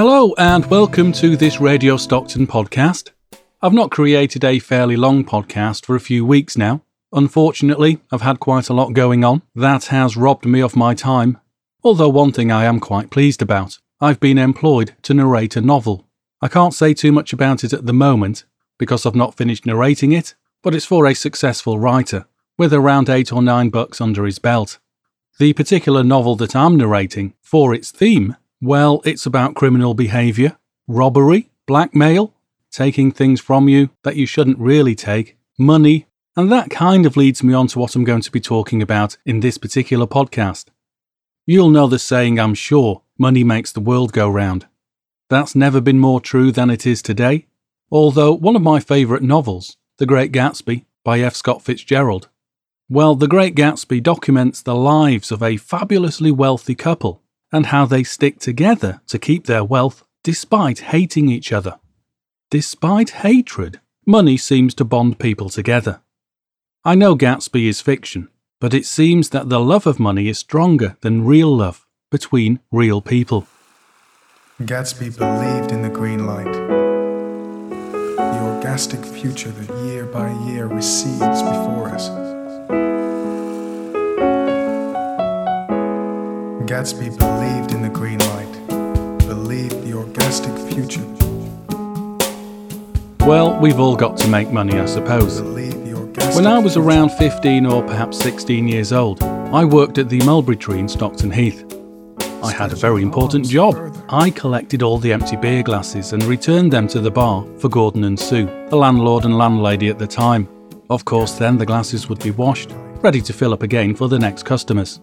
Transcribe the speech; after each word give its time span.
Hello, 0.00 0.32
and 0.38 0.64
welcome 0.66 1.10
to 1.14 1.36
this 1.36 1.58
Radio 1.58 1.96
Stockton 1.96 2.46
podcast. 2.46 3.10
I've 3.60 3.72
not 3.72 3.90
created 3.90 4.44
a 4.44 4.60
fairly 4.60 4.96
long 4.96 5.24
podcast 5.24 5.84
for 5.84 5.96
a 5.96 6.00
few 6.00 6.24
weeks 6.24 6.56
now. 6.56 6.82
Unfortunately, 7.12 7.98
I've 8.12 8.22
had 8.22 8.38
quite 8.38 8.68
a 8.68 8.74
lot 8.74 8.92
going 8.92 9.24
on. 9.24 9.42
That 9.56 9.86
has 9.86 10.16
robbed 10.16 10.46
me 10.46 10.60
of 10.62 10.76
my 10.76 10.94
time. 10.94 11.38
Although, 11.82 12.10
one 12.10 12.30
thing 12.30 12.52
I 12.52 12.62
am 12.62 12.78
quite 12.78 13.10
pleased 13.10 13.42
about 13.42 13.80
I've 14.00 14.20
been 14.20 14.38
employed 14.38 14.94
to 15.02 15.14
narrate 15.14 15.56
a 15.56 15.60
novel. 15.60 16.06
I 16.40 16.46
can't 16.46 16.74
say 16.74 16.94
too 16.94 17.10
much 17.10 17.32
about 17.32 17.64
it 17.64 17.72
at 17.72 17.86
the 17.86 17.92
moment 17.92 18.44
because 18.78 19.04
I've 19.04 19.16
not 19.16 19.36
finished 19.36 19.66
narrating 19.66 20.12
it, 20.12 20.36
but 20.62 20.76
it's 20.76 20.86
for 20.86 21.06
a 21.06 21.14
successful 21.14 21.76
writer 21.76 22.26
with 22.56 22.72
around 22.72 23.10
eight 23.10 23.32
or 23.32 23.42
nine 23.42 23.68
books 23.68 24.00
under 24.00 24.26
his 24.26 24.38
belt. 24.38 24.78
The 25.40 25.54
particular 25.54 26.04
novel 26.04 26.36
that 26.36 26.54
I'm 26.54 26.76
narrating, 26.76 27.34
for 27.42 27.74
its 27.74 27.90
theme, 27.90 28.36
well, 28.60 29.00
it's 29.04 29.26
about 29.26 29.54
criminal 29.54 29.94
behaviour, 29.94 30.56
robbery, 30.88 31.50
blackmail, 31.66 32.34
taking 32.70 33.12
things 33.12 33.40
from 33.40 33.68
you 33.68 33.90
that 34.02 34.16
you 34.16 34.26
shouldn't 34.26 34.58
really 34.58 34.94
take, 34.94 35.36
money, 35.58 36.06
and 36.36 36.50
that 36.50 36.70
kind 36.70 37.06
of 37.06 37.16
leads 37.16 37.42
me 37.42 37.54
on 37.54 37.66
to 37.68 37.78
what 37.78 37.94
I'm 37.94 38.04
going 38.04 38.22
to 38.22 38.32
be 38.32 38.40
talking 38.40 38.82
about 38.82 39.16
in 39.24 39.40
this 39.40 39.58
particular 39.58 40.06
podcast. 40.06 40.66
You'll 41.46 41.70
know 41.70 41.86
the 41.86 41.98
saying, 41.98 42.38
I'm 42.38 42.54
sure, 42.54 43.02
money 43.16 43.44
makes 43.44 43.72
the 43.72 43.80
world 43.80 44.12
go 44.12 44.28
round. 44.28 44.66
That's 45.30 45.54
never 45.54 45.80
been 45.80 45.98
more 45.98 46.20
true 46.20 46.50
than 46.50 46.70
it 46.70 46.86
is 46.86 47.00
today, 47.00 47.46
although 47.90 48.32
one 48.32 48.56
of 48.56 48.62
my 48.62 48.80
favourite 48.80 49.22
novels, 49.22 49.76
The 49.98 50.06
Great 50.06 50.32
Gatsby 50.32 50.84
by 51.04 51.20
F. 51.20 51.34
Scott 51.34 51.62
Fitzgerald, 51.62 52.28
well, 52.88 53.14
The 53.14 53.28
Great 53.28 53.54
Gatsby 53.54 54.02
documents 54.02 54.62
the 54.62 54.74
lives 54.74 55.30
of 55.30 55.42
a 55.42 55.58
fabulously 55.58 56.30
wealthy 56.30 56.74
couple 56.74 57.22
and 57.52 57.66
how 57.66 57.86
they 57.86 58.02
stick 58.02 58.38
together 58.38 59.00
to 59.06 59.18
keep 59.18 59.46
their 59.46 59.64
wealth 59.64 60.04
despite 60.22 60.80
hating 60.80 61.28
each 61.30 61.52
other. 61.52 61.78
Despite 62.50 63.10
hatred, 63.10 63.80
money 64.06 64.36
seems 64.36 64.74
to 64.74 64.84
bond 64.84 65.18
people 65.18 65.48
together. 65.48 66.00
I 66.84 66.94
know 66.94 67.16
Gatsby 67.16 67.66
is 67.68 67.80
fiction, 67.80 68.28
but 68.60 68.74
it 68.74 68.86
seems 68.86 69.30
that 69.30 69.48
the 69.48 69.60
love 69.60 69.86
of 69.86 69.98
money 69.98 70.28
is 70.28 70.38
stronger 70.38 70.96
than 71.00 71.24
real 71.24 71.54
love 71.54 71.86
between 72.10 72.60
real 72.72 73.00
people. 73.00 73.46
Gatsby 74.62 75.16
believed 75.16 75.70
in 75.70 75.82
the 75.82 75.88
green 75.88 76.26
light, 76.26 76.52
the 78.16 78.40
orgastic 78.42 79.04
future 79.04 79.50
that 79.50 79.86
year 79.86 80.04
by 80.04 80.32
year 80.50 80.66
recedes 80.66 81.42
before 81.42 81.90
us. 81.90 82.08
Gatsby 86.68 87.18
believed 87.18 87.72
in 87.72 87.80
the 87.80 87.88
green 87.88 88.18
light, 88.18 88.66
believed 89.26 89.82
the 89.84 89.94
orgastic 89.94 90.54
future. 90.70 91.02
Well, 93.26 93.58
we've 93.58 93.80
all 93.80 93.96
got 93.96 94.18
to 94.18 94.28
make 94.28 94.50
money, 94.50 94.78
I 94.78 94.84
suppose. 94.84 95.40
When 95.40 96.46
I 96.46 96.58
was 96.58 96.76
around 96.76 97.12
15 97.12 97.64
or 97.64 97.82
perhaps 97.82 98.18
16 98.18 98.68
years 98.68 98.92
old, 98.92 99.22
I 99.22 99.64
worked 99.64 99.96
at 99.96 100.10
the 100.10 100.20
Mulberry 100.26 100.58
Tree 100.58 100.78
in 100.78 100.90
Stockton 100.90 101.30
Heath. 101.30 101.64
I 102.44 102.52
had 102.52 102.70
a 102.70 102.76
very 102.76 103.00
important 103.00 103.48
job. 103.48 103.74
I 104.10 104.28
collected 104.28 104.82
all 104.82 104.98
the 104.98 105.14
empty 105.14 105.36
beer 105.36 105.62
glasses 105.62 106.12
and 106.12 106.22
returned 106.24 106.70
them 106.70 106.86
to 106.88 107.00
the 107.00 107.10
bar 107.10 107.46
for 107.60 107.70
Gordon 107.70 108.04
and 108.04 108.20
Sue, 108.20 108.44
the 108.68 108.76
landlord 108.76 109.24
and 109.24 109.38
landlady 109.38 109.88
at 109.88 109.98
the 109.98 110.06
time. 110.06 110.46
Of 110.90 111.06
course, 111.06 111.32
then 111.32 111.56
the 111.56 111.64
glasses 111.64 112.10
would 112.10 112.22
be 112.22 112.30
washed, 112.30 112.72
ready 113.00 113.22
to 113.22 113.32
fill 113.32 113.54
up 113.54 113.62
again 113.62 113.94
for 113.94 114.06
the 114.10 114.18
next 114.18 114.44
customers. 114.44 115.00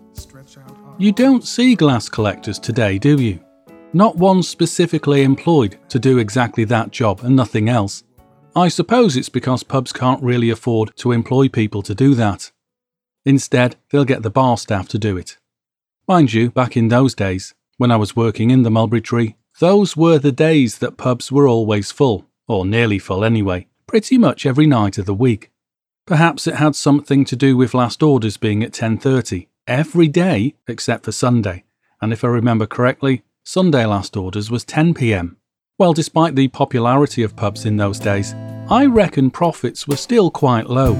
You 0.97 1.11
don't 1.11 1.44
see 1.44 1.75
glass 1.75 2.07
collectors 2.07 2.57
today, 2.57 2.97
do 2.97 3.22
you? 3.22 3.44
Not 3.91 4.16
one 4.16 4.41
specifically 4.41 5.23
employed 5.23 5.78
to 5.89 6.00
do 6.00 6.19
exactly 6.19 6.63
that 6.66 6.91
job 6.91 7.19
and 7.23 7.35
nothing 7.35 7.67
else. 7.67 8.06
I 8.56 8.69
suppose 8.69 9.17
it's 9.17 9.28
because 9.28 9.61
pubs 9.61 9.91
can't 9.91 10.23
really 10.23 10.50
afford 10.50 10.95
to 10.97 11.11
employ 11.11 11.50
people 11.50 11.81
to 11.81 11.94
do 11.94 12.16
that. 12.16 12.53
Instead, 13.25 13.75
they'll 13.89 14.06
get 14.06 14.23
the 14.23 14.29
bar 14.29 14.57
staff 14.57 14.88
to 14.88 14.97
do 14.97 15.17
it. 15.17 15.38
Mind 16.07 16.31
you, 16.31 16.50
back 16.50 16.78
in 16.78 16.88
those 16.88 17.13
days, 17.13 17.53
when 17.75 17.91
I 17.91 17.97
was 17.97 18.16
working 18.16 18.50
in 18.50 18.63
the 18.63 18.72
Mulberry 18.72 19.01
Tree, 19.01 19.35
those 19.59 19.97
were 19.97 20.17
the 20.17 20.31
days 20.31 20.77
that 20.77 20.95
pubs 20.95 21.29
were 21.29 21.45
always 21.47 21.91
full, 21.91 22.25
or 22.47 22.66
nearly 22.66 23.00
full 23.00 23.25
anyway, 23.25 23.67
pretty 23.85 24.17
much 24.17 24.45
every 24.45 24.66
night 24.66 24.97
of 24.97 25.06
the 25.06 25.13
week. 25.13 25.51
Perhaps 26.06 26.47
it 26.47 26.56
had 26.56 26.73
something 26.73 27.25
to 27.25 27.35
do 27.35 27.57
with 27.57 27.73
last 27.73 28.01
orders 28.01 28.38
being 28.38 28.63
at 28.63 28.72
10:30 28.72 29.47
every 29.67 30.07
day 30.07 30.55
except 30.67 31.05
for 31.05 31.11
Sunday, 31.11 31.63
and 32.01 32.13
if 32.13 32.23
I 32.23 32.27
remember 32.27 32.65
correctly, 32.65 33.23
Sunday 33.43 33.85
last 33.85 34.15
orders 34.15 34.51
was 34.51 34.63
10 34.63 34.93
pm. 34.93 35.37
Well, 35.77 35.93
despite 35.93 36.35
the 36.35 36.47
popularity 36.47 37.23
of 37.23 37.35
pubs 37.35 37.65
in 37.65 37.77
those 37.77 37.99
days, 37.99 38.33
I 38.69 38.85
reckon 38.85 39.29
profits 39.29 39.87
were 39.87 39.97
still 39.97 40.31
quite 40.31 40.67
low. 40.69 40.93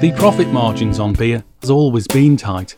The 0.00 0.14
profit 0.16 0.48
margins 0.48 0.98
on 0.98 1.14
beer 1.14 1.44
has 1.60 1.70
always 1.70 2.06
been 2.06 2.36
tight. 2.36 2.76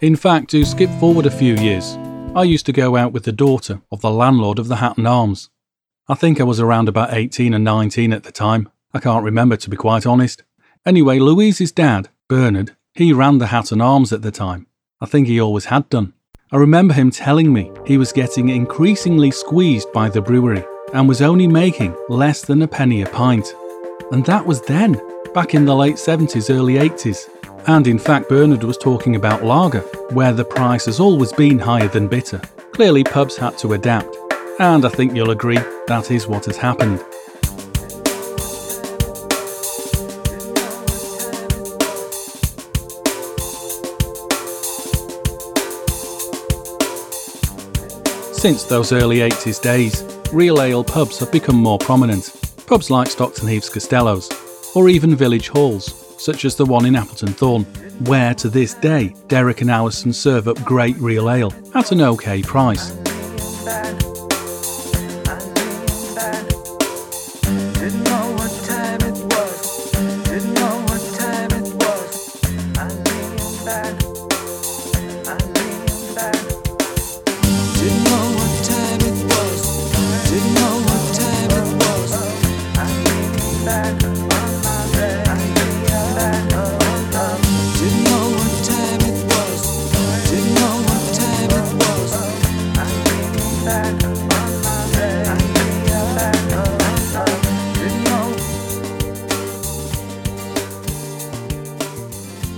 In 0.00 0.16
fact, 0.16 0.50
to 0.50 0.64
skip 0.64 0.90
forward 0.98 1.26
a 1.26 1.30
few 1.30 1.54
years, 1.54 1.96
I 2.34 2.44
used 2.44 2.66
to 2.66 2.72
go 2.72 2.96
out 2.96 3.12
with 3.12 3.24
the 3.24 3.32
daughter 3.32 3.82
of 3.92 4.00
the 4.00 4.10
landlord 4.10 4.58
of 4.58 4.68
the 4.68 4.76
Hatton 4.76 5.06
Arms. 5.06 5.50
I 6.08 6.14
think 6.14 6.40
I 6.40 6.44
was 6.44 6.58
around 6.58 6.88
about 6.88 7.12
18 7.12 7.54
and 7.54 7.62
19 7.62 8.12
at 8.12 8.24
the 8.24 8.32
time. 8.32 8.68
I 8.94 8.98
can't 8.98 9.24
remember 9.24 9.56
to 9.56 9.70
be 9.70 9.76
quite 9.76 10.06
honest. 10.06 10.42
Anyway, 10.84 11.20
Louise's 11.20 11.70
dad, 11.70 12.08
Bernard, 12.28 12.74
he 12.92 13.12
ran 13.12 13.38
the 13.38 13.46
Hatton 13.46 13.80
Arms 13.80 14.12
at 14.12 14.22
the 14.22 14.32
time. 14.32 14.66
I 15.00 15.06
think 15.06 15.28
he 15.28 15.40
always 15.40 15.66
had 15.66 15.88
done. 15.88 16.12
I 16.50 16.56
remember 16.56 16.92
him 16.92 17.12
telling 17.12 17.52
me 17.52 17.70
he 17.86 17.96
was 17.96 18.10
getting 18.12 18.48
increasingly 18.48 19.30
squeezed 19.30 19.92
by 19.92 20.08
the 20.08 20.20
brewery 20.20 20.64
and 20.92 21.08
was 21.08 21.22
only 21.22 21.46
making 21.46 21.96
less 22.08 22.42
than 22.42 22.62
a 22.62 22.68
penny 22.68 23.02
a 23.02 23.06
pint. 23.06 23.54
And 24.10 24.26
that 24.26 24.44
was 24.44 24.60
then, 24.62 25.00
back 25.32 25.54
in 25.54 25.64
the 25.64 25.74
late 25.74 25.96
70s, 25.96 26.52
early 26.52 26.74
80s. 26.74 27.28
And 27.68 27.86
in 27.86 27.98
fact, 27.98 28.28
Bernard 28.28 28.64
was 28.64 28.76
talking 28.76 29.14
about 29.14 29.44
lager, 29.44 29.82
where 30.10 30.32
the 30.32 30.44
price 30.44 30.86
has 30.86 30.98
always 30.98 31.32
been 31.32 31.60
higher 31.60 31.86
than 31.86 32.08
bitter. 32.08 32.40
Clearly, 32.72 33.04
pubs 33.04 33.36
had 33.36 33.56
to 33.58 33.74
adapt. 33.74 34.16
And 34.58 34.84
I 34.84 34.88
think 34.88 35.14
you'll 35.14 35.30
agree 35.30 35.60
that 35.86 36.10
is 36.10 36.26
what 36.26 36.46
has 36.46 36.56
happened. 36.56 37.04
Since 48.42 48.64
those 48.64 48.90
early 48.90 49.18
80s 49.18 49.62
days, 49.62 50.02
real 50.32 50.60
ale 50.60 50.82
pubs 50.82 51.20
have 51.20 51.30
become 51.30 51.54
more 51.54 51.78
prominent. 51.78 52.34
Pubs 52.66 52.90
like 52.90 53.06
Stockton 53.06 53.46
Heath's 53.46 53.68
Costello's, 53.68 54.28
or 54.74 54.88
even 54.88 55.14
village 55.14 55.46
halls, 55.46 56.16
such 56.20 56.44
as 56.44 56.56
the 56.56 56.66
one 56.66 56.84
in 56.84 56.96
Appleton 56.96 57.34
Thorn, 57.34 57.62
where 58.00 58.34
to 58.34 58.48
this 58.48 58.74
day 58.74 59.14
Derek 59.28 59.60
and 59.60 59.70
Allison 59.70 60.12
serve 60.12 60.48
up 60.48 60.60
great 60.64 60.96
real 60.96 61.30
ale 61.30 61.54
at 61.76 61.92
an 61.92 62.00
okay 62.00 62.42
price. 62.42 62.90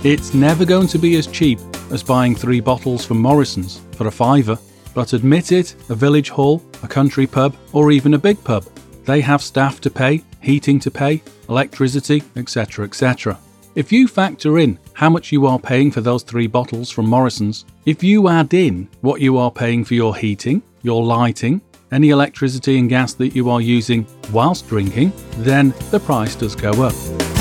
It's 0.05 0.35
never 0.35 0.65
going 0.65 0.85
to 0.89 0.99
be 0.99 1.15
as 1.15 1.25
cheap 1.25 1.57
as 1.89 2.03
buying 2.03 2.35
three 2.35 2.59
bottles 2.59 3.03
from 3.03 3.19
Morrison's 3.19 3.81
for 3.93 4.05
a 4.05 4.11
fiver, 4.11 4.55
but 4.93 5.13
admit 5.13 5.51
it, 5.51 5.75
a 5.89 5.95
village 5.95 6.29
hall, 6.29 6.61
a 6.83 6.87
country 6.87 7.25
pub, 7.25 7.55
or 7.73 7.91
even 7.91 8.13
a 8.13 8.19
big 8.19 8.41
pub, 8.43 8.65
they 9.05 9.19
have 9.19 9.41
staff 9.41 9.81
to 9.81 9.89
pay, 9.89 10.21
heating 10.43 10.79
to 10.81 10.91
pay, 10.91 11.23
electricity, 11.49 12.21
etc. 12.35 12.85
etc. 12.85 13.39
If 13.73 13.91
you 13.91 14.07
factor 14.07 14.59
in 14.59 14.77
how 14.93 15.09
much 15.09 15.31
you 15.31 15.47
are 15.47 15.57
paying 15.57 15.89
for 15.89 16.01
those 16.01 16.21
three 16.21 16.45
bottles 16.45 16.91
from 16.91 17.07
Morrison's, 17.07 17.65
if 17.87 18.03
you 18.03 18.27
add 18.27 18.53
in 18.53 18.87
what 19.01 19.21
you 19.21 19.39
are 19.39 19.49
paying 19.49 19.83
for 19.83 19.95
your 19.95 20.15
heating, 20.15 20.61
your 20.83 21.03
lighting, 21.03 21.61
any 21.91 22.11
electricity 22.11 22.77
and 22.77 22.89
gas 22.89 23.15
that 23.15 23.35
you 23.35 23.49
are 23.49 23.59
using 23.59 24.05
whilst 24.31 24.67
drinking, 24.67 25.11
then 25.37 25.73
the 25.89 25.99
price 25.99 26.35
does 26.35 26.55
go 26.55 26.73
up. 26.83 27.34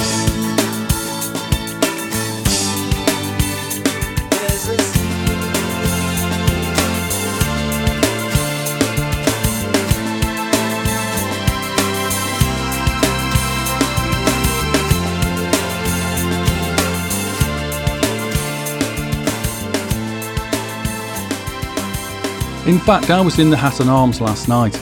Fact, 22.84 23.08
I 23.08 23.22
was 23.22 23.38
in 23.38 23.48
the 23.48 23.56
Hatton 23.56 23.88
Arms 23.88 24.20
last 24.20 24.46
night. 24.46 24.78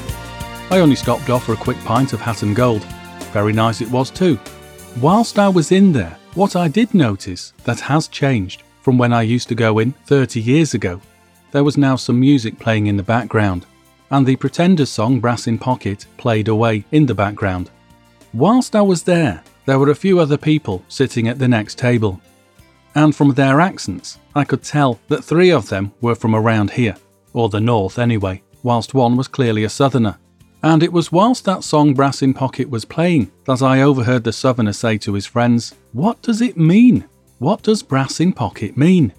I 0.72 0.81
only 0.81 0.96
stopped 0.96 1.31
off 1.31 1.44
for 1.44 1.52
a 1.52 1.56
quick 1.56 1.78
pint 1.84 2.12
of 2.12 2.20
Hatton 2.20 2.52
Gold. 2.52 2.82
Very 3.31 3.52
nice 3.52 3.81
it 3.81 3.88
was 3.88 4.10
too. 4.10 4.40
Whilst 5.00 5.38
I 5.38 5.49
was 5.49 5.70
in 5.70 5.93
there, 5.93 6.19
what 6.34 6.56
I 6.56 6.66
did 6.66 6.94
notice 6.94 7.52
that 7.62 7.78
has 7.78 8.08
changed 8.08 8.64
from 8.81 8.99
when 8.99 9.12
I 9.12 9.22
used 9.22 9.46
to 9.50 9.54
go 9.54 9.78
in 9.78 9.93
30 10.06 10.40
years 10.40 10.75
ago. 10.75 11.00
There 11.52 11.62
was 11.62 11.76
now 11.76 11.94
some 11.94 12.19
music 12.19 12.58
playing 12.58 12.88
in 12.88 12.96
the 12.96 13.04
background, 13.04 13.66
and 14.10 14.26
the 14.26 14.34
Pretenders 14.34 14.90
song 14.90 15.20
Brass 15.20 15.46
in 15.46 15.56
Pocket 15.56 16.06
played 16.16 16.48
away 16.48 16.84
in 16.90 17.06
the 17.06 17.14
background. 17.14 17.70
Whilst 18.34 18.75
I 18.75 18.82
was 18.82 19.05
there, 19.05 19.44
there 19.64 19.78
were 19.78 19.90
a 19.90 19.94
few 19.94 20.19
other 20.19 20.37
people 20.37 20.84
sitting 20.88 21.28
at 21.28 21.38
the 21.38 21.46
next 21.46 21.78
table, 21.78 22.20
and 22.96 23.14
from 23.14 23.34
their 23.34 23.60
accents, 23.60 24.19
I 24.34 24.43
could 24.43 24.64
tell 24.64 24.98
that 25.06 25.22
three 25.22 25.52
of 25.52 25.69
them 25.69 25.93
were 26.00 26.16
from 26.16 26.34
around 26.34 26.72
here, 26.72 26.96
or 27.32 27.49
the 27.49 27.61
north 27.61 27.99
anyway, 27.99 28.43
whilst 28.62 28.94
one 28.94 29.17
was 29.17 29.29
clearly 29.29 29.64
a 29.64 29.69
southerner. 29.69 30.19
And 30.62 30.82
it 30.82 30.93
was 30.93 31.11
whilst 31.11 31.44
that 31.44 31.64
song 31.64 31.93
Brass 31.94 32.23
in 32.23 32.34
Pocket 32.34 32.70
was 32.70 32.84
playing 32.84 33.32
that 33.44 33.62
I 33.62 33.82
overheard 33.82 34.25
the 34.25 34.32
southerner 34.32 34.73
say 34.73 34.96
to 34.99 35.14
his 35.14 35.26
friends, 35.26 35.75
What 35.93 36.23
does 36.23 36.40
it 36.40 36.56
mean? 36.56 37.08
What 37.38 37.62
does 37.62 37.82
brass 37.82 38.20
in 38.20 38.32
pocket 38.32 38.76
mean? 38.76 39.12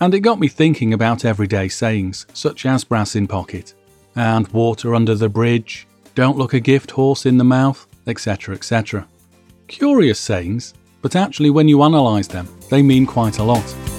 And 0.00 0.14
it 0.14 0.20
got 0.20 0.40
me 0.40 0.48
thinking 0.48 0.94
about 0.94 1.26
everyday 1.26 1.68
sayings, 1.68 2.26
such 2.32 2.64
as 2.64 2.84
brass 2.84 3.16
in 3.16 3.26
pocket, 3.26 3.74
and 4.14 4.48
water 4.48 4.94
under 4.94 5.14
the 5.14 5.28
bridge, 5.28 5.86
don't 6.14 6.38
look 6.38 6.54
a 6.54 6.60
gift 6.60 6.90
horse 6.90 7.26
in 7.26 7.36
the 7.36 7.44
mouth, 7.44 7.86
etc., 8.06 8.54
etc. 8.54 9.06
Curious 9.68 10.18
sayings, 10.18 10.72
but 11.02 11.14
actually, 11.14 11.50
when 11.50 11.68
you 11.68 11.82
analyse 11.82 12.26
them, 12.26 12.48
they 12.70 12.82
mean 12.82 13.04
quite 13.04 13.38
a 13.38 13.44
lot. 13.44 13.95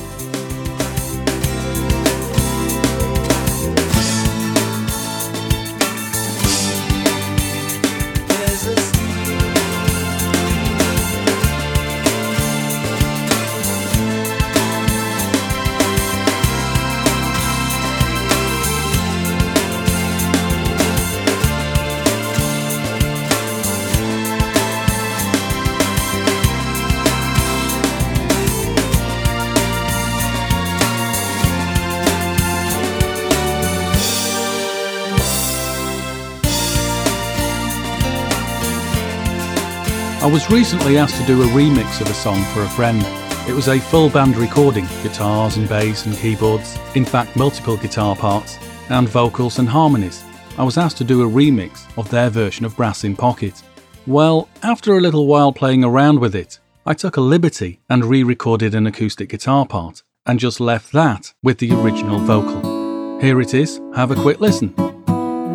I 40.28 40.30
was 40.30 40.52
recently 40.52 40.98
asked 40.98 41.16
to 41.22 41.26
do 41.26 41.42
a 41.42 41.46
remix 41.46 42.02
of 42.02 42.10
a 42.10 42.14
song 42.14 42.44
for 42.54 42.62
a 42.62 42.68
friend. 42.68 43.02
It 43.48 43.54
was 43.54 43.70
a 43.70 43.80
full 43.80 44.10
band 44.10 44.36
recording 44.36 44.86
guitars 45.02 45.56
and 45.56 45.70
bass 45.70 46.06
and 46.06 46.18
keyboards, 46.18 46.78
in 46.96 47.06
fact, 47.06 47.38
multiple 47.38 47.78
guitar 47.78 48.14
parts, 48.14 48.58
and 48.90 49.08
vocals 49.08 49.58
and 49.58 49.70
harmonies. 49.70 50.26
I 50.58 50.66
was 50.66 50.78
asked 50.78 50.98
to 50.98 51.06
do 51.06 51.24
a 51.24 51.32
remix 51.32 51.88
of 51.98 52.10
their 52.10 52.30
version 52.30 52.66
of 52.66 52.76
Brass 52.76 53.06
in 53.06 53.16
Pocket. 53.16 53.64
Well, 54.06 54.50
after 54.64 54.98
a 54.98 55.02
little 55.02 55.28
while 55.28 55.54
playing 55.54 55.86
around 55.86 56.20
with 56.20 56.36
it, 56.36 56.60
I 56.86 56.94
took 56.94 57.16
a 57.16 57.22
liberty 57.22 57.80
and 57.90 58.04
re 58.04 58.22
recorded 58.22 58.76
an 58.76 58.86
acoustic 58.86 59.30
guitar 59.30 59.66
part 59.66 60.04
and 60.26 60.42
just 60.42 60.60
left 60.60 60.92
that 60.92 61.34
with 61.42 61.60
the 61.60 61.72
original 61.72 62.20
vocal. 62.20 63.22
Here 63.22 63.40
it 63.40 63.54
is, 63.54 63.80
have 63.96 64.12
a 64.12 64.16
quick 64.16 64.42
listen. 64.42 64.74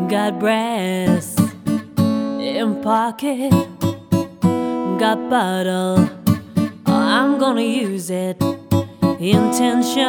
Got 0.08 0.38
brass 0.40 1.38
in 1.68 2.80
pocket 2.80 3.52
got 5.02 5.18
bottle. 5.28 6.08
I'm 6.86 7.36
gonna 7.36 7.62
use 7.62 8.08
it. 8.08 8.40
Intention. 9.18 10.06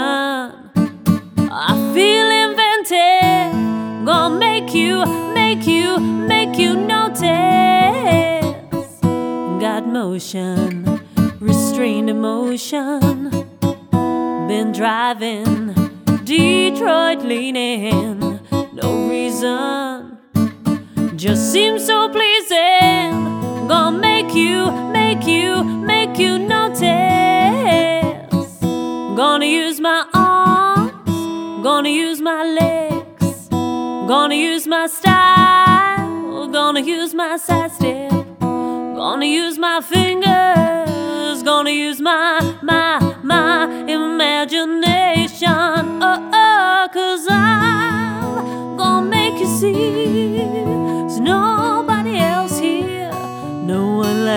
I 1.49 1.71
feel 1.95 2.29
invented. 2.45 4.05
Gonna 4.05 4.37
make 4.37 4.71
you, 4.75 5.03
make 5.33 5.65
you, 5.65 5.97
make 5.99 6.59
you 6.59 6.75
notice. 6.75 7.25
Got 9.65 9.87
motion, 9.87 11.01
restrained 11.39 12.11
emotion. 12.11 13.31
Been 14.47 14.73
driving, 14.73 15.73
Detroit 16.23 17.23
leaning. 17.23 18.39
No 18.73 19.09
reason, 19.09 20.19
just 21.15 21.51
seems 21.51 21.83
so 21.83 22.09
pleasing. 22.09 23.32
Gonna 23.73 23.97
make 23.97 24.35
you, 24.35 24.71
make 24.91 25.25
you, 25.25 25.63
make 25.63 26.19
you 26.19 26.37
notice. 26.37 26.83
Gonna 29.17 29.47
use 29.47 29.79
my 29.79 30.05
arms, 30.13 31.63
gonna 31.63 31.89
use 31.89 32.21
my 32.21 32.43
legs, 32.43 33.47
gonna 33.49 34.35
use 34.35 34.67
my 34.67 34.85
style, 34.85 36.49
gonna 36.49 36.81
use 36.81 37.15
my 37.15 37.35
side 37.37 37.71
step, 37.71 38.11
gonna 38.39 39.25
use 39.25 39.57
my 39.57 39.81
fingers, 39.81 41.41
gonna 41.41 41.71
use 41.71 41.99
my, 41.99 42.55
my, 42.61 42.99
my 43.23 43.65
imagination. 43.87 45.49
Oh, 45.49 46.29
oh, 46.31 46.89
cause 46.93 47.25
I'm 47.27 48.77
gonna 48.77 49.09
make 49.09 49.39
you 49.39 49.47
see 49.47 50.37
there's 50.37 51.19
nobody 51.19 51.62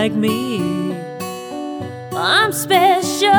like 0.08 0.18
me. 0.20 0.94
I'm 2.12 2.52
special, 2.52 3.32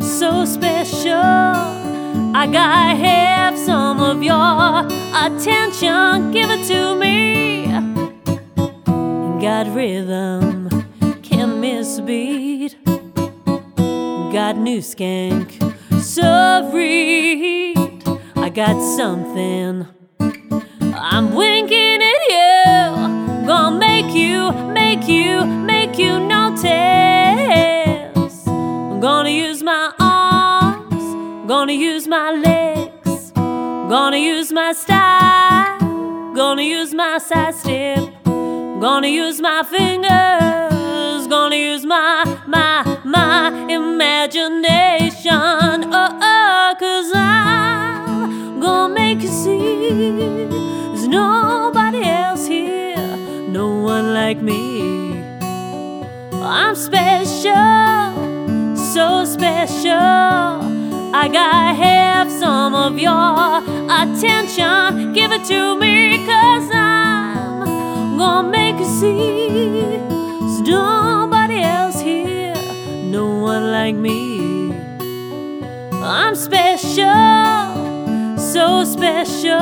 so 0.00 0.44
special. 0.44 1.16
I 2.40 2.46
gotta 2.46 2.94
have 2.94 3.58
some 3.58 4.00
of 4.00 4.22
your 4.22 4.86
attention. 5.26 6.30
Give 6.30 6.50
it 6.50 6.64
to 6.68 6.94
me. 6.94 7.66
Got 9.40 9.74
rhythm, 9.74 10.68
can't 11.22 11.58
miss 11.58 11.98
a 11.98 12.02
beat. 12.02 12.76
Got 12.84 14.56
new 14.56 14.78
skank, 14.78 15.48
so 16.00 16.70
read. 16.72 18.04
I 18.36 18.50
got 18.50 18.80
something. 18.96 19.84
I'm 20.94 21.34
winking 21.34 22.00
at 22.02 22.22
you. 22.34 23.46
Gonna 23.46 23.78
make 23.78 24.14
you, 24.14 24.69
you, 25.10 25.44
make 25.44 25.98
you 25.98 26.20
notice. 26.20 26.70
I'm 28.46 29.00
gonna 29.00 29.30
use 29.30 29.62
my 29.62 29.92
arms, 29.98 31.04
gonna 31.48 31.72
use 31.72 32.06
my 32.06 32.30
legs, 32.30 33.32
gonna 33.32 34.18
use 34.18 34.52
my 34.52 34.72
style, 34.72 35.78
gonna 36.34 36.62
use 36.62 36.94
my 36.94 37.18
side 37.18 37.54
step, 37.54 38.24
gonna 38.24 39.08
use 39.08 39.40
my 39.40 39.62
fingers, 39.62 41.26
gonna 41.26 41.56
use 41.56 41.84
my, 41.84 42.24
my, 42.46 43.00
my 43.04 43.48
imagination. 43.68 45.32
Oh, 45.34 46.18
oh, 46.22 46.74
cause 46.78 47.10
I'm 47.14 48.60
gonna 48.60 48.94
make 48.94 49.22
you 49.22 49.28
see 49.28 49.90
there's 50.92 51.08
nobody 51.08 52.02
else 52.04 52.46
here, 52.46 53.16
no 53.48 53.68
one 53.80 54.14
like 54.14 54.40
me. 54.40 54.69
Special. 59.66 59.92
I 61.12 61.28
gotta 61.30 61.74
have 61.74 62.30
some 62.30 62.74
of 62.74 62.98
your 62.98 63.58
attention. 64.00 65.12
Give 65.12 65.32
it 65.32 65.44
to 65.48 65.78
me, 65.78 66.24
cause 66.24 66.70
I'm 66.72 68.16
gonna 68.16 68.48
make 68.48 68.78
you 68.78 68.86
see 68.86 69.48
there's 69.48 70.60
nobody 70.60 71.60
else 71.60 72.00
here, 72.00 72.54
no 73.04 73.26
one 73.40 73.70
like 73.70 73.96
me. 73.96 74.72
I'm 76.02 76.34
special, 76.34 77.04
so 78.38 78.84
special. 78.84 79.60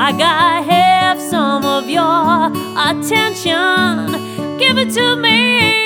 I 0.00 0.12
gotta 0.16 0.62
have 0.62 1.20
some 1.20 1.64
of 1.66 1.90
your 1.90 2.46
attention. 2.88 4.56
Give 4.56 4.78
it 4.78 4.94
to 4.94 5.16
me. 5.16 5.77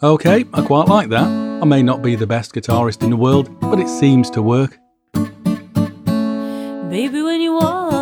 Okay, 0.00 0.44
I 0.54 0.62
quite 0.62 0.86
like 0.86 1.08
that. 1.08 1.26
I 1.26 1.64
may 1.64 1.82
not 1.82 2.02
be 2.02 2.14
the 2.14 2.26
best 2.26 2.54
guitarist 2.54 3.02
in 3.02 3.10
the 3.10 3.16
world, 3.16 3.50
but 3.60 3.80
it 3.80 3.88
seems 3.88 4.30
to 4.30 4.40
work. 4.40 4.78
Baby, 6.88 7.20
when 7.20 7.40
you 7.40 7.54
walk, 7.54 7.98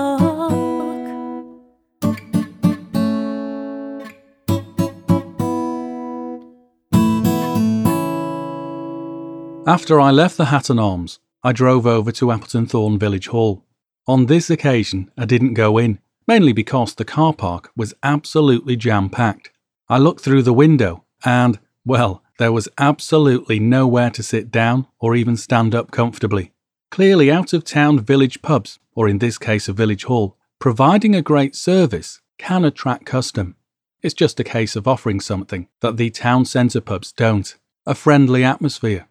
After 9.66 9.98
I 9.98 10.10
left 10.10 10.36
the 10.36 10.44
Hatton 10.44 10.78
Arms, 10.78 11.18
I 11.42 11.52
drove 11.52 11.86
over 11.86 12.12
to 12.12 12.30
Appleton 12.30 12.66
Thorn 12.66 12.98
Village 12.98 13.28
Hall. 13.28 13.64
On 14.06 14.26
this 14.26 14.50
occasion, 14.50 15.10
I 15.16 15.24
didn't 15.24 15.54
go 15.54 15.78
in, 15.78 15.98
mainly 16.28 16.52
because 16.52 16.94
the 16.94 17.06
car 17.06 17.32
park 17.32 17.70
was 17.74 17.94
absolutely 18.02 18.76
jam 18.76 19.08
packed. 19.08 19.50
I 19.88 19.96
looked 19.96 20.20
through 20.20 20.42
the 20.42 20.52
window 20.52 21.04
and, 21.24 21.58
well, 21.86 22.22
there 22.38 22.52
was 22.52 22.68
absolutely 22.76 23.58
nowhere 23.60 24.10
to 24.10 24.22
sit 24.22 24.50
down 24.50 24.86
or 24.98 25.14
even 25.14 25.36
stand 25.36 25.74
up 25.74 25.90
comfortably. 25.90 26.52
Clearly, 26.90 27.30
out 27.30 27.52
of 27.52 27.64
town 27.64 28.00
village 28.00 28.42
pubs, 28.42 28.78
or 28.94 29.08
in 29.08 29.18
this 29.18 29.38
case 29.38 29.68
a 29.68 29.72
village 29.72 30.04
hall, 30.04 30.36
providing 30.58 31.14
a 31.14 31.22
great 31.22 31.54
service 31.54 32.20
can 32.38 32.64
attract 32.64 33.06
custom. 33.06 33.56
It's 34.02 34.14
just 34.14 34.40
a 34.40 34.44
case 34.44 34.76
of 34.76 34.86
offering 34.86 35.20
something 35.20 35.68
that 35.80 35.96
the 35.96 36.10
town 36.10 36.44
centre 36.44 36.80
pubs 36.80 37.12
don't 37.12 37.56
a 37.86 37.94
friendly 37.94 38.42
atmosphere. 38.42 39.08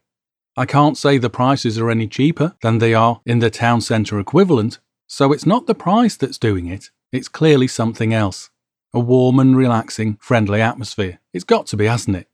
I 0.57 0.65
can't 0.65 0.97
say 0.97 1.17
the 1.17 1.29
prices 1.29 1.77
are 1.77 1.89
any 1.89 2.07
cheaper 2.07 2.55
than 2.61 2.79
they 2.79 2.93
are 2.93 3.21
in 3.25 3.39
the 3.39 3.49
town 3.49 3.81
centre 3.81 4.19
equivalent, 4.19 4.79
so 5.07 5.31
it's 5.31 5.45
not 5.45 5.65
the 5.65 5.75
price 5.75 6.17
that's 6.17 6.37
doing 6.37 6.67
it, 6.67 6.91
it's 7.11 7.29
clearly 7.29 7.67
something 7.67 8.13
else. 8.13 8.49
A 8.93 8.99
warm 8.99 9.39
and 9.39 9.55
relaxing, 9.55 10.17
friendly 10.19 10.61
atmosphere. 10.61 11.19
It's 11.33 11.43
got 11.45 11.67
to 11.67 11.77
be, 11.77 11.85
hasn't 11.85 12.17
it? 12.17 12.27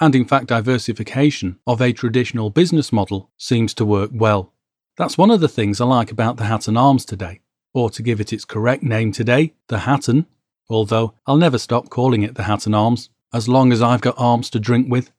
And 0.00 0.14
in 0.14 0.24
fact, 0.24 0.46
diversification 0.46 1.58
of 1.66 1.82
a 1.82 1.92
traditional 1.92 2.48
business 2.48 2.90
model 2.90 3.30
seems 3.36 3.74
to 3.74 3.84
work 3.84 4.10
well. 4.12 4.52
That's 4.96 5.18
one 5.18 5.30
of 5.30 5.40
the 5.40 5.48
things 5.48 5.80
I 5.80 5.84
like 5.84 6.10
about 6.10 6.38
the 6.38 6.44
Hatton 6.44 6.76
Arms 6.76 7.04
today, 7.04 7.40
or 7.74 7.90
to 7.90 8.02
give 8.02 8.20
it 8.20 8.32
its 8.32 8.44
correct 8.44 8.82
name 8.82 9.12
today, 9.12 9.54
the 9.68 9.80
Hatton, 9.80 10.26
although 10.68 11.14
I'll 11.26 11.36
never 11.36 11.58
stop 11.58 11.90
calling 11.90 12.22
it 12.22 12.34
the 12.34 12.44
Hatton 12.44 12.74
Arms, 12.74 13.10
as 13.32 13.48
long 13.48 13.72
as 13.72 13.82
I've 13.82 14.00
got 14.00 14.14
arms 14.18 14.50
to 14.50 14.60
drink 14.60 14.90
with. 14.90 15.12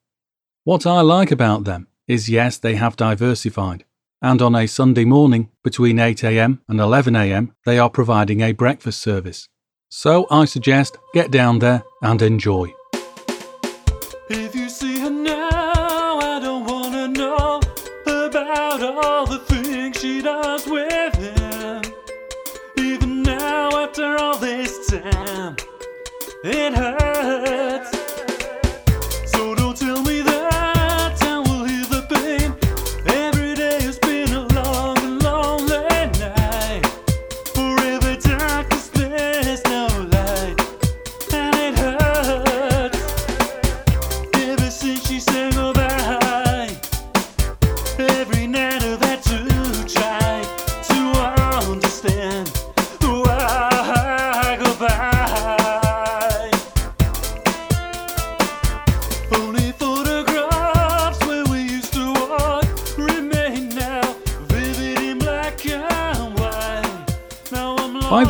What 0.64 0.86
I 0.86 1.02
like 1.02 1.32
about 1.32 1.64
them 1.64 1.88
is 2.08 2.30
yes, 2.30 2.58
they 2.58 2.76
have 2.76 2.96
diversified, 2.96 3.86
and 4.22 4.42
on 4.42 4.56
a 4.56 4.68
Sunday 4.68 5.06
morning 5.06 5.50
between 5.64 5.98
8am 5.98 6.60
and 6.68 6.80
11am, 6.80 7.54
they 7.66 7.80
are 7.80 7.90
providing 7.90 8.42
a 8.42 8.52
breakfast 8.52 9.00
service. 9.00 9.48
So 9.90 10.28
I 10.32 10.46
suggest 10.46 10.98
get 11.14 11.32
down 11.32 11.60
there 11.60 11.84
and 12.02 12.22
enjoy. 12.22 12.74
If 14.34 14.56
you 14.56 14.70
see 14.70 14.98
her 15.02 15.10
now, 15.10 16.18
I 16.22 16.40
don't 16.42 16.64
wanna 16.64 17.10
know 17.10 17.60
about 18.00 18.82
all 18.82 19.26
the 19.26 19.40
things 19.40 20.00
she 20.00 20.22
does 20.22 20.66
with 20.66 21.16
him. 21.16 21.82
Even 22.78 23.24
now, 23.24 23.84
after 23.84 24.16
all 24.16 24.38
this 24.38 24.88
time, 24.90 25.58
it 26.46 26.74
hurts. 26.74 27.01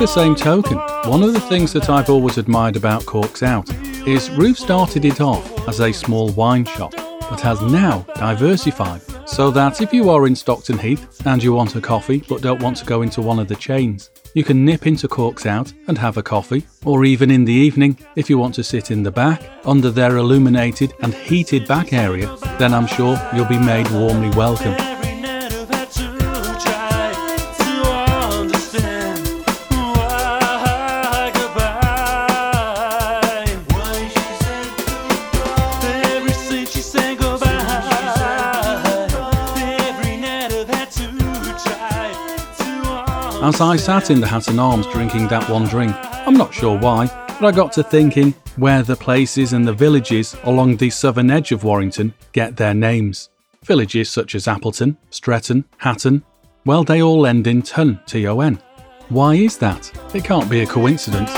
The 0.01 0.07
same 0.07 0.33
token, 0.33 0.79
one 1.11 1.21
of 1.21 1.31
the 1.31 1.39
things 1.39 1.71
that 1.71 1.87
I've 1.87 2.09
always 2.09 2.39
admired 2.39 2.75
about 2.75 3.05
Corks 3.05 3.43
Out 3.43 3.71
is 4.07 4.31
Roof 4.31 4.57
started 4.57 5.05
it 5.05 5.21
off 5.21 5.67
as 5.67 5.79
a 5.79 5.91
small 5.91 6.29
wine 6.29 6.65
shop, 6.65 6.91
but 7.29 7.39
has 7.41 7.61
now 7.61 7.99
diversified 8.15 9.03
so 9.27 9.51
that 9.51 9.79
if 9.79 9.93
you 9.93 10.09
are 10.09 10.25
in 10.25 10.35
Stockton 10.35 10.79
Heath 10.79 11.23
and 11.27 11.43
you 11.43 11.53
want 11.53 11.75
a 11.75 11.81
coffee 11.81 12.23
but 12.27 12.41
don't 12.41 12.63
want 12.63 12.77
to 12.77 12.85
go 12.85 13.03
into 13.03 13.21
one 13.21 13.37
of 13.37 13.47
the 13.47 13.55
chains, 13.55 14.09
you 14.33 14.43
can 14.43 14.65
nip 14.65 14.87
into 14.87 15.07
Corks 15.07 15.45
Out 15.45 15.71
and 15.87 15.99
have 15.99 16.17
a 16.17 16.23
coffee, 16.23 16.65
or 16.83 17.05
even 17.05 17.29
in 17.29 17.45
the 17.45 17.53
evening, 17.53 17.99
if 18.15 18.27
you 18.27 18.39
want 18.39 18.55
to 18.55 18.63
sit 18.63 18.89
in 18.89 19.03
the 19.03 19.11
back 19.11 19.43
under 19.65 19.91
their 19.91 20.17
illuminated 20.17 20.93
and 21.01 21.13
heated 21.13 21.67
back 21.67 21.93
area, 21.93 22.35
then 22.57 22.73
I'm 22.73 22.87
sure 22.87 23.21
you'll 23.35 23.45
be 23.45 23.59
made 23.59 23.87
warmly 23.91 24.35
welcome. 24.35 24.90
As 43.43 43.59
I 43.59 43.75
sat 43.75 44.11
in 44.11 44.21
the 44.21 44.27
Hatton 44.27 44.59
Arms 44.59 44.85
drinking 44.85 45.27
that 45.29 45.49
one 45.49 45.65
drink, 45.65 45.95
I'm 46.27 46.35
not 46.35 46.53
sure 46.53 46.77
why, 46.77 47.07
but 47.27 47.43
I 47.43 47.51
got 47.51 47.73
to 47.73 47.81
thinking 47.83 48.35
where 48.55 48.83
the 48.83 48.95
places 48.95 49.53
and 49.53 49.67
the 49.67 49.73
villages 49.73 50.35
along 50.43 50.77
the 50.77 50.91
southern 50.91 51.31
edge 51.31 51.51
of 51.51 51.63
Warrington 51.63 52.13
get 52.33 52.55
their 52.55 52.75
names. 52.75 53.31
Villages 53.63 54.11
such 54.11 54.35
as 54.35 54.47
Appleton, 54.47 54.95
Stretton, 55.09 55.65
Hatton, 55.77 56.23
well, 56.65 56.83
they 56.83 57.01
all 57.01 57.25
end 57.25 57.47
in 57.47 57.63
ton, 57.63 57.99
T 58.05 58.27
O 58.27 58.41
N. 58.41 58.61
Why 59.09 59.33
is 59.33 59.57
that? 59.57 59.91
It 60.13 60.23
can't 60.23 60.47
be 60.47 60.61
a 60.61 60.67
coincidence. 60.67 61.31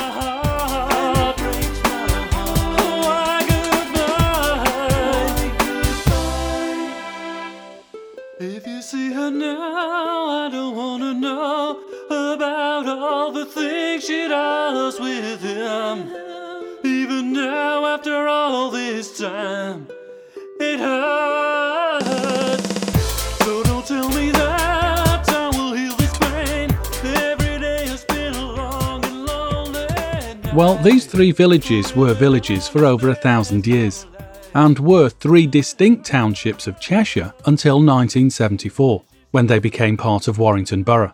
If 8.42 8.68
you 8.68 8.82
see 8.82 9.14
her 9.14 9.32
now, 9.32 10.26
I 10.28 10.50
don't 10.52 10.76
wanna 10.76 11.14
know 11.14 11.83
she 14.06 14.28
does 14.28 15.00
with 15.00 15.42
him. 15.42 16.12
Even 16.84 17.32
now, 17.32 17.86
after 17.86 18.28
all 18.28 18.70
this 18.70 19.18
time, 19.18 19.88
it 20.60 20.80
hurts. 20.80 22.06
So 23.46 23.64
don't 23.64 23.86
tell 23.86 24.10
me 24.10 24.32
that 24.32 25.26
will 25.56 25.74
heal 25.74 25.96
this 25.96 26.18
pain. 26.18 26.70
Every 27.16 27.60
day 27.60 27.88
has 27.88 28.04
been 28.06 28.34
a 28.36 28.52
long 28.52 29.06
and 29.06 29.26
lonely 29.26 29.88
night. 29.88 30.54
Well, 30.54 30.76
these 30.84 31.06
three 31.06 31.32
villages 31.32 31.96
were 31.96 32.14
villages 32.14 32.68
for 32.68 32.84
over 32.86 33.10
a 33.10 33.16
thousand 33.16 33.66
years, 33.66 34.06
and 34.54 34.78
were 34.80 35.08
three 35.08 35.48
distinct 35.48 36.06
townships 36.06 36.68
of 36.68 36.80
Cheshire 36.82 37.34
until 37.46 37.76
1974, 37.76 39.02
when 39.32 39.48
they 39.48 39.60
became 39.60 39.96
part 39.96 40.28
of 40.28 40.40
Warrington 40.40 40.84
Borough. 40.84 41.14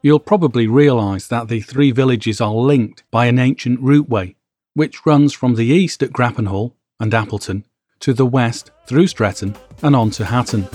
You'll 0.00 0.20
probably 0.20 0.66
realise 0.68 1.26
that 1.26 1.48
the 1.48 1.60
three 1.60 1.90
villages 1.90 2.40
are 2.40 2.52
linked 2.52 3.02
by 3.10 3.26
an 3.26 3.38
ancient 3.38 3.80
routeway, 3.80 4.36
which 4.74 5.04
runs 5.04 5.32
from 5.32 5.56
the 5.56 5.66
east 5.66 6.02
at 6.02 6.12
Grappenhall 6.12 6.76
and 7.00 7.12
Appleton 7.12 7.66
to 8.00 8.12
the 8.12 8.26
west 8.26 8.70
through 8.86 9.08
Stretton 9.08 9.56
and 9.82 9.96
on 9.96 10.10
to 10.10 10.24
Hatton. 10.24 10.68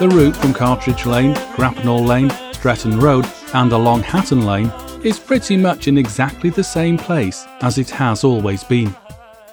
The 0.00 0.08
route 0.08 0.34
from 0.34 0.54
Cartridge 0.54 1.04
Lane, 1.04 1.34
Grappenhall 1.56 2.02
Lane, 2.02 2.30
Stretton 2.54 2.98
Road, 2.98 3.26
and 3.52 3.70
along 3.70 4.02
Hatton 4.02 4.46
Lane 4.46 4.72
is 5.04 5.18
pretty 5.18 5.58
much 5.58 5.88
in 5.88 5.98
exactly 5.98 6.48
the 6.48 6.64
same 6.64 6.96
place 6.96 7.44
as 7.60 7.76
it 7.76 7.90
has 7.90 8.24
always 8.24 8.64
been. 8.64 8.96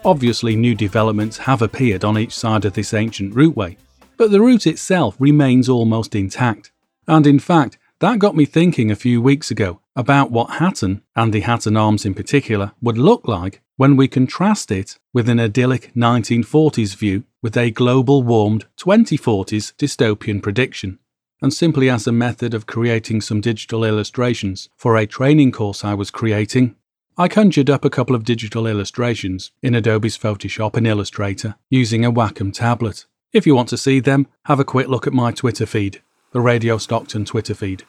Obviously, 0.05 0.55
new 0.55 0.73
developments 0.73 1.37
have 1.37 1.61
appeared 1.61 2.05
on 2.05 2.17
each 2.17 2.33
side 2.33 2.63
of 2.63 2.71
this 2.71 2.93
ancient 2.93 3.35
routeway, 3.35 3.75
but 4.15 4.31
the 4.31 4.39
route 4.39 4.65
itself 4.65 5.17
remains 5.19 5.67
almost 5.67 6.15
intact. 6.15 6.71
And 7.09 7.27
in 7.27 7.39
fact, 7.39 7.77
that 7.99 8.19
got 8.19 8.37
me 8.37 8.45
thinking 8.45 8.89
a 8.89 8.95
few 8.95 9.21
weeks 9.21 9.51
ago 9.51 9.81
about 9.97 10.31
what 10.31 10.61
Hatton, 10.61 11.03
and 11.13 11.33
the 11.33 11.41
Hatton 11.41 11.75
Arms 11.75 12.05
in 12.05 12.13
particular, 12.13 12.71
would 12.81 12.97
look 12.97 13.27
like 13.27 13.61
when 13.75 13.97
we 13.97 14.07
contrast 14.07 14.71
it 14.71 14.97
with 15.11 15.27
an 15.27 15.41
idyllic 15.41 15.91
1940s 15.93 16.95
view 16.95 17.25
with 17.41 17.57
a 17.57 17.71
global 17.71 18.23
warmed 18.23 18.65
2040s 18.77 19.73
dystopian 19.75 20.41
prediction. 20.41 20.99
And 21.41 21.53
simply 21.53 21.89
as 21.89 22.07
a 22.07 22.11
method 22.11 22.53
of 22.53 22.65
creating 22.65 23.21
some 23.21 23.41
digital 23.41 23.83
illustrations 23.83 24.69
for 24.75 24.97
a 24.97 25.05
training 25.05 25.51
course 25.51 25.83
I 25.83 25.93
was 25.93 26.09
creating, 26.09 26.75
I 27.17 27.27
conjured 27.27 27.69
up 27.69 27.83
a 27.83 27.89
couple 27.89 28.15
of 28.15 28.23
digital 28.23 28.67
illustrations 28.67 29.51
in 29.61 29.75
Adobe's 29.75 30.17
Photoshop 30.17 30.75
and 30.75 30.85
Illustrator 30.85 31.55
using 31.69 32.05
a 32.05 32.11
Wacom 32.11 32.53
tablet. 32.53 33.05
If 33.33 33.45
you 33.45 33.55
want 33.55 33.69
to 33.69 33.77
see 33.77 33.99
them, 33.99 34.27
have 34.45 34.59
a 34.59 34.65
quick 34.65 34.87
look 34.87 35.05
at 35.05 35.13
my 35.13 35.31
Twitter 35.31 35.65
feed, 35.65 36.01
the 36.31 36.41
Radio 36.41 36.77
Stockton 36.77 37.25
Twitter 37.25 37.53
feed. 37.53 37.85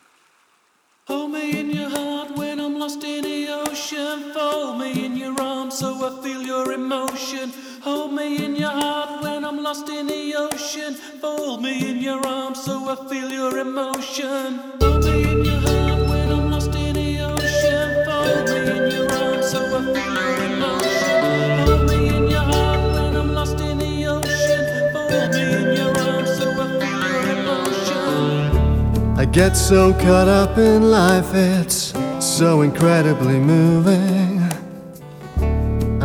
Lost 9.68 9.88
in 9.90 10.06
the 10.06 10.34
ocean. 10.34 10.94
Fold 10.94 11.62
me 11.62 11.90
in 11.90 11.98
your 11.98 12.26
arms 12.26 12.58
so 12.64 12.74
I 12.88 12.96
feel 13.06 13.30
your 13.30 13.58
emotion. 13.58 14.60
Hold 14.80 15.04
me 15.04 15.30
in 15.30 15.44
your 15.44 15.60
heart 15.60 16.08
when 16.08 16.30
I'm 16.36 16.50
lost 16.50 16.74
in 16.74 16.94
the 16.94 17.10
ocean. 17.30 17.88
Fold 18.06 18.48
me 18.48 18.60
in 18.76 18.84
your 18.96 19.12
arms 19.12 19.50
so 19.50 19.60
I 19.76 19.80
feel 19.94 20.14
your 20.24 20.38
emotion. 20.48 21.86
Me 21.90 21.98
in 22.16 22.30
your 22.34 22.46
heart 22.52 22.82
when 22.94 23.14
I'm 23.20 23.34
lost 23.34 23.60
in 23.60 23.76
the 23.76 24.06
ocean. 24.06 24.64
Fold 24.94 25.34
me 25.34 25.44
in 25.60 25.76
your 25.76 25.92
arms 26.08 26.30
so 26.38 26.46
I 26.64 26.66
feel 26.80 27.00
your 27.12 27.26
emotion. 27.36 29.18
I 29.18 29.26
get 29.26 29.52
so 29.54 29.92
caught 29.92 30.28
up 30.28 30.56
in 30.56 30.90
life, 30.90 31.34
it's 31.34 31.92
so 32.24 32.62
incredibly 32.62 33.38
moving. 33.38 34.37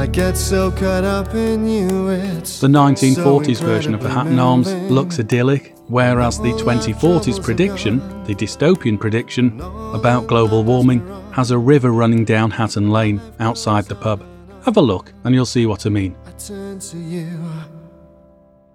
I 0.03 0.05
get 0.07 0.35
so 0.35 0.69
caught 0.69 1.05
up 1.05 1.33
in 1.33 1.65
you, 1.65 2.09
it's 2.09 2.59
The 2.59 2.67
1940s 2.67 3.59
so 3.59 3.65
version 3.65 3.93
of 3.93 4.03
the 4.03 4.09
Hatton 4.09 4.37
Arms 4.37 4.73
looks 4.91 5.17
idyllic, 5.17 5.73
whereas 5.87 6.37
the 6.39 6.51
2040s 6.51 7.41
prediction, 7.41 7.99
the 8.25 8.35
dystopian 8.35 8.99
prediction 8.99 9.61
about 9.93 10.27
global 10.27 10.65
warming, 10.65 11.07
has 11.31 11.51
a 11.51 11.57
river 11.57 11.93
running 11.93 12.25
down 12.25 12.51
Hatton 12.51 12.89
Lane 12.89 13.21
outside 13.39 13.85
the 13.85 13.95
pub. 13.95 14.25
Have 14.65 14.75
a 14.75 14.81
look 14.81 15.13
and 15.23 15.33
you'll 15.33 15.45
see 15.45 15.65
what 15.65 15.85
I 15.85 15.89
mean. 15.89 16.17
I 16.25 16.31
turn 16.31 16.79
to 16.79 16.97
you, 16.97 17.39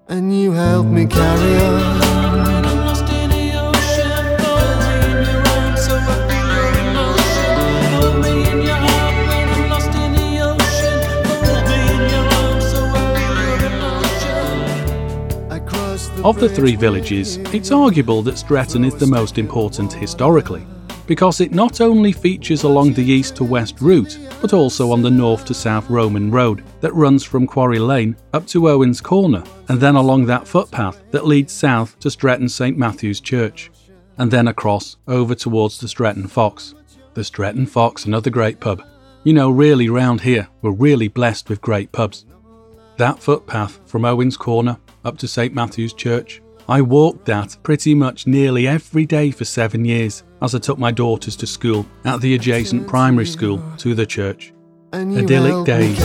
and 0.08 0.34
you 0.34 0.52
help 0.52 0.86
me 0.86 1.04
carry 1.04 1.62
on. 1.62 2.27
Of 16.24 16.40
the 16.40 16.48
three 16.48 16.74
villages, 16.74 17.36
it's 17.54 17.70
arguable 17.70 18.22
that 18.22 18.38
Stretton 18.38 18.84
is 18.84 18.96
the 18.96 19.06
most 19.06 19.38
important 19.38 19.92
historically, 19.92 20.66
because 21.06 21.40
it 21.40 21.52
not 21.52 21.80
only 21.80 22.10
features 22.10 22.64
along 22.64 22.94
the 22.94 23.04
east 23.04 23.36
to 23.36 23.44
west 23.44 23.80
route, 23.80 24.18
but 24.40 24.52
also 24.52 24.90
on 24.90 25.00
the 25.00 25.12
north 25.12 25.44
to 25.44 25.54
south 25.54 25.88
Roman 25.88 26.28
road 26.32 26.64
that 26.80 26.92
runs 26.92 27.22
from 27.22 27.46
Quarry 27.46 27.78
Lane 27.78 28.16
up 28.32 28.48
to 28.48 28.68
Owen's 28.68 29.00
Corner, 29.00 29.44
and 29.68 29.80
then 29.80 29.94
along 29.94 30.26
that 30.26 30.48
footpath 30.48 31.00
that 31.12 31.24
leads 31.24 31.52
south 31.52 31.96
to 32.00 32.10
Stretton 32.10 32.48
St 32.48 32.76
Matthew's 32.76 33.20
Church, 33.20 33.70
and 34.18 34.28
then 34.28 34.48
across 34.48 34.96
over 35.06 35.36
towards 35.36 35.78
the 35.78 35.86
Stretton 35.86 36.26
Fox. 36.26 36.74
The 37.14 37.22
Stretton 37.22 37.66
Fox, 37.66 38.06
another 38.06 38.30
great 38.30 38.58
pub. 38.58 38.82
You 39.22 39.34
know, 39.34 39.50
really 39.50 39.88
round 39.88 40.22
here, 40.22 40.48
we're 40.62 40.72
really 40.72 41.06
blessed 41.06 41.48
with 41.48 41.60
great 41.60 41.92
pubs. 41.92 42.26
That 42.96 43.22
footpath 43.22 43.78
from 43.86 44.04
Owen's 44.04 44.36
Corner 44.36 44.78
up 45.04 45.18
to 45.18 45.28
St 45.28 45.54
Matthew's 45.54 45.92
Church, 45.92 46.42
I 46.68 46.82
walked 46.82 47.24
that 47.26 47.56
pretty 47.62 47.94
much 47.94 48.26
nearly 48.26 48.66
every 48.66 49.06
day 49.06 49.30
for 49.30 49.44
seven 49.44 49.84
years 49.84 50.22
as 50.42 50.54
I 50.54 50.58
took 50.58 50.78
my 50.78 50.90
daughters 50.90 51.34
to 51.36 51.46
school 51.46 51.86
at 52.04 52.20
the 52.20 52.34
adjacent 52.34 52.86
primary 52.86 53.26
school 53.26 53.62
to 53.78 53.94
the 53.94 54.06
church. 54.06 54.52
idyllic 54.92 55.66
days. 55.66 55.98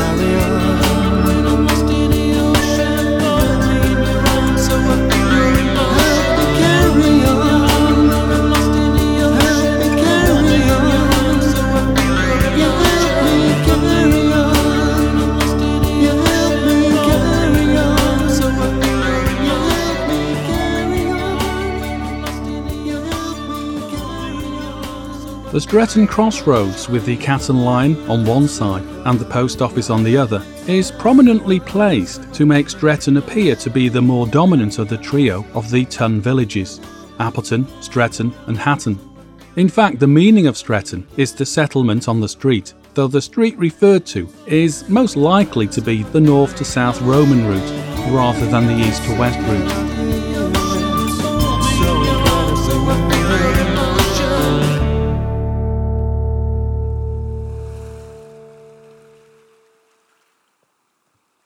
The 25.54 25.62
Stretton 25.62 26.08
Crossroads, 26.08 26.90
with 26.90 27.06
the 27.06 27.16
Cat 27.16 27.50
and 27.50 27.64
Lion 27.64 27.96
on 28.10 28.26
one 28.26 28.48
side 28.48 28.82
and 29.06 29.20
the 29.20 29.26
post 29.26 29.62
office 29.62 29.92
on 29.92 30.04
the 30.04 30.18
other, 30.18 30.44
is 30.68 30.90
prominently 30.90 31.60
placed 31.60 32.34
to 32.34 32.48
make 32.48 32.72
Stretton 32.72 33.18
appear 33.18 33.56
to 33.58 33.70
be 33.70 33.88
the 33.88 34.02
more 34.02 34.26
dominant 34.26 34.80
of 34.80 34.90
the 34.90 34.98
trio 34.98 35.46
of 35.54 35.70
the 35.70 35.86
Tun 35.86 36.20
villages 36.20 36.82
Appleton, 37.20 37.68
Stretton, 37.84 38.34
and 38.48 38.58
Hatton. 38.58 38.98
In 39.56 39.70
fact, 39.70 40.00
the 40.00 40.08
meaning 40.08 40.48
of 40.48 40.58
Stretton 40.58 41.06
is 41.18 41.36
the 41.36 41.46
settlement 41.46 42.08
on 42.08 42.20
the 42.20 42.28
street, 42.28 42.74
though 42.96 43.08
the 43.08 43.22
street 43.22 43.56
referred 43.60 44.08
to 44.08 44.28
is 44.48 44.90
most 44.90 45.16
likely 45.16 45.68
to 45.68 45.84
be 45.84 46.02
the 46.02 46.20
north 46.20 46.56
to 46.56 46.66
south 46.66 47.00
Roman 47.04 47.46
route 47.46 48.12
rather 48.12 48.48
than 48.48 48.66
the 48.66 48.88
east 48.88 49.04
to 49.04 49.20
west 49.20 49.38
route. 49.48 49.93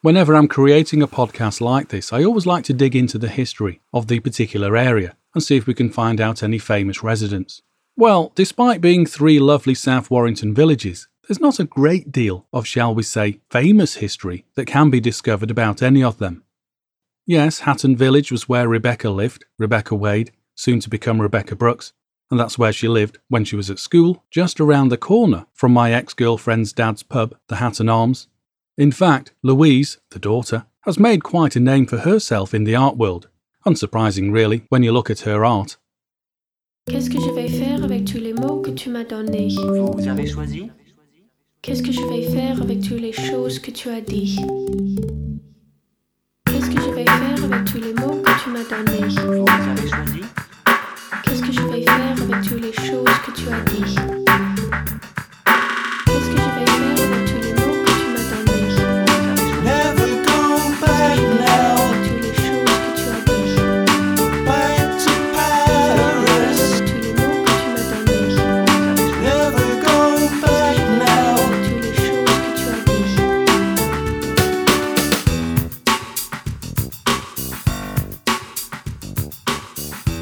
Whenever 0.02 0.36
I'm 0.36 0.48
creating 0.48 1.02
a 1.02 1.08
podcast 1.08 1.60
like 1.60 1.90
this, 1.90 2.14
I 2.14 2.24
always 2.24 2.46
like 2.46 2.64
to 2.66 2.74
dig 2.74 2.96
into 2.96 3.18
the 3.18 3.28
history 3.28 3.82
of 3.92 4.06
the 4.06 4.20
particular 4.20 4.78
area 4.78 5.18
and 5.34 5.44
see 5.44 5.56
if 5.56 5.66
we 5.66 5.74
can 5.74 5.90
find 5.90 6.22
out 6.22 6.44
any 6.44 6.60
famous 6.60 7.02
residents. 7.02 7.64
Well, 7.96 8.32
despite 8.36 8.80
being 8.80 9.08
three 9.08 9.40
lovely 9.40 9.74
South 9.74 10.12
Warrington 10.12 10.54
villages, 10.54 11.08
there's 11.28 11.40
not 11.40 11.60
a 11.60 11.64
great 11.66 12.12
deal 12.12 12.46
of, 12.54 12.68
shall 12.68 12.94
we 12.94 13.02
say, 13.02 13.40
famous 13.50 13.96
history 13.96 14.46
that 14.54 14.68
can 14.68 14.92
be 14.92 15.00
discovered 15.00 15.50
about 15.50 15.82
any 15.82 16.04
of 16.04 16.20
them. 16.20 16.44
Yes, 17.26 17.62
Hatton 17.62 17.98
Village 17.98 18.32
was 18.32 18.48
where 18.48 18.68
Rebecca 18.68 19.10
lived, 19.10 19.46
Rebekah 19.58 19.96
Wade, 19.96 20.32
soon 20.54 20.80
to 20.82 20.92
become 20.92 21.20
Rebekah 21.20 21.56
Brooks, 21.56 21.94
and 22.30 22.40
that's 22.40 22.60
where 22.60 22.72
she 22.72 22.88
lived 22.88 23.18
when 23.30 23.46
she 23.46 23.56
was 23.56 23.72
at 23.72 23.80
school, 23.80 24.24
just 24.30 24.60
around 24.60 24.90
the 24.90 24.98
corner 24.98 25.48
from 25.54 25.74
my 25.74 25.92
ex 25.92 26.14
girlfriend's 26.14 26.72
dad's 26.72 27.02
pub, 27.02 27.36
the 27.48 27.56
Hatton 27.56 27.90
Arms. 27.90 28.28
In 28.80 28.92
fact, 28.92 29.34
Louise, 29.42 29.98
the 30.12 30.20
daughter, 30.20 30.68
has 30.82 31.00
made 31.00 31.24
quite 31.24 31.56
a 31.56 31.60
name 31.60 31.88
for 31.88 31.98
herself 31.98 32.54
in 32.54 32.64
the 32.64 32.76
art 32.76 32.96
world. 32.96 33.28
Unsurprising, 33.66 34.32
really, 34.32 34.66
when 34.70 34.84
you 34.84 34.92
look 34.92 35.10
at 35.10 35.22
her 35.22 35.44
art. 35.44 35.78
Qu'est-ce 36.88 37.10
que 37.10 37.20
je 37.20 37.32
vais 37.32 37.50
faire 37.50 37.84
avec 37.84 38.06
tous 38.06 38.20
les 38.20 38.34
mots 38.34 38.62
que 38.62 38.70
tu 38.70 38.92
m'as 38.92 39.04
donnés? 39.04 39.50
Vous 39.56 40.08
avez 40.08 40.28
choisi? 40.28 40.70
Qu'est-ce 41.64 41.82
que 41.82 41.92
je 41.92 42.02
vais 42.02 42.30
faire 42.30 42.62
avec 42.62 42.82
toutes 42.82 43.02
les 43.02 43.12
choses 43.12 43.58
que 43.58 43.72
tu 43.72 43.90
as 43.90 44.00
dit 44.00 44.38
Qu'est-ce 46.46 46.70
que 46.70 46.80
je 46.80 46.92
vais 46.92 47.06
faire 47.06 47.44
avec 47.46 47.66
tous 47.66 47.82
les 47.82 47.94
mots 47.96 48.22
que 48.22 48.44
tu 48.44 48.52
m'as 48.52 48.64
donnés? 48.64 49.08
Vous 49.10 49.72
avez 49.72 49.90
choisi? 49.90 50.22
Qu'est-ce 51.24 51.42
que 51.42 51.52
je 51.52 51.62
vais 51.62 51.82
faire 51.82 52.22
avec 52.22 52.48
toutes 52.48 52.62
les 52.62 52.74
choses 52.74 53.18
que 53.26 53.32
tu 53.32 53.50
as 53.50 53.62
dit 53.72 54.27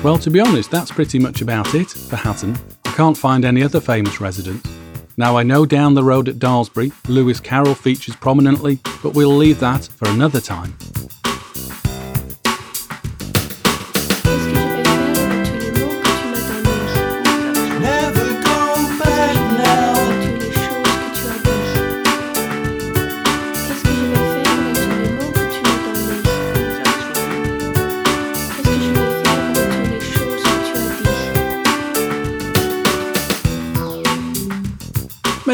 Well, 0.06 0.20
to 0.20 0.30
be 0.30 0.40
honest, 0.40 0.70
that's 0.70 0.92
pretty 0.92 1.18
much 1.18 1.42
about 1.42 1.74
it 1.74 1.90
for 1.90 2.16
Hatton. 2.16 2.56
I 2.86 2.92
can't 2.92 3.18
find 3.18 3.44
any 3.44 3.64
other 3.64 3.82
famous 3.82 4.22
residents. 4.22 4.70
Now, 5.18 5.36
I 5.36 5.42
know 5.42 5.66
down 5.66 5.96
the 5.96 6.04
road 6.04 6.30
at 6.30 6.38
Daresbury, 6.38 6.92
Lewis 7.08 7.40
Carroll 7.40 7.74
features 7.74 8.16
prominently, 8.16 8.80
but 9.02 9.16
we'll 9.16 9.36
leave 9.36 9.60
that 9.62 9.86
for 9.96 10.08
another 10.10 10.40
time. 10.40 10.78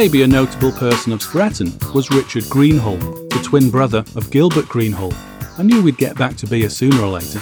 Maybe 0.01 0.23
a 0.23 0.27
notable 0.27 0.71
person 0.71 1.13
of 1.13 1.21
Stretton 1.21 1.71
was 1.93 2.09
Richard 2.09 2.45
Greenall, 2.45 2.99
the 3.29 3.39
twin 3.43 3.69
brother 3.69 3.99
of 4.15 4.31
Gilbert 4.31 4.65
Greenall, 4.65 5.13
I 5.59 5.61
knew 5.61 5.83
we'd 5.83 5.97
get 5.97 6.17
back 6.17 6.35
to 6.37 6.47
beer 6.47 6.71
sooner 6.71 7.03
or 7.03 7.09
later. 7.09 7.39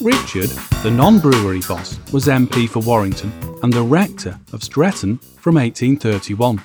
Richard, 0.00 0.50
the 0.82 0.90
non 0.92 1.20
brewery 1.20 1.60
boss, 1.68 2.00
was 2.10 2.26
MP 2.26 2.68
for 2.68 2.80
Warrington 2.80 3.32
and 3.62 3.72
the 3.72 3.80
rector 3.80 4.40
of 4.52 4.64
Stretton 4.64 5.18
from 5.18 5.54
1831. 5.54 6.60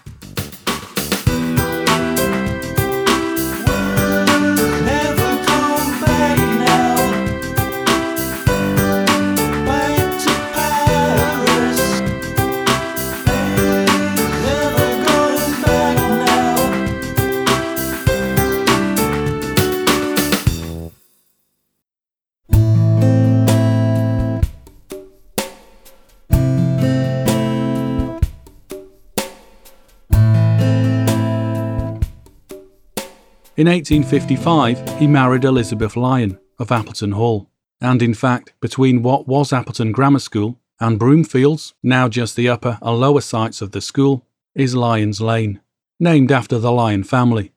In 33.58 33.66
1855, 33.66 35.00
he 35.00 35.08
married 35.08 35.44
Elizabeth 35.44 35.98
Lyon 35.98 36.38
of 36.60 36.72
Appleton 36.72 37.14
Hall, 37.14 37.50
and 37.82 38.04
in 38.04 38.14
fact, 38.14 38.54
between 38.60 39.02
what 39.02 39.28
was 39.28 39.52
Appleton 39.52 39.92
Grammar 39.92 40.20
School 40.20 40.60
and 40.80 41.00
Broomfields, 41.00 41.74
now 41.82 42.08
just 42.08 42.36
the 42.36 42.48
upper 42.48 42.78
and 42.84 43.00
lower 43.00 43.20
sites 43.20 43.60
of 43.64 43.72
the 43.72 43.82
school, 43.82 44.24
is 44.54 44.76
Lyons 44.76 45.22
Lane, 45.22 45.60
named 46.00 46.32
after 46.32 46.60
the 46.60 46.72
Lyon 46.72 47.04
family. 47.04 47.52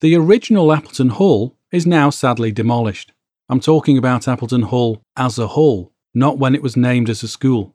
The 0.00 0.14
original 0.14 0.72
Appleton 0.72 1.08
Hall 1.08 1.56
is 1.72 1.88
now 1.88 2.08
sadly 2.10 2.52
demolished. 2.52 3.12
I'm 3.48 3.58
talking 3.58 3.98
about 3.98 4.28
Appleton 4.28 4.62
Hall 4.62 5.02
as 5.16 5.40
a 5.40 5.48
hall, 5.48 5.90
not 6.14 6.38
when 6.38 6.54
it 6.54 6.62
was 6.62 6.76
named 6.76 7.10
as 7.10 7.24
a 7.24 7.28
school. 7.28 7.74